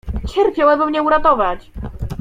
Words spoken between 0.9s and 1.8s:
uratować!"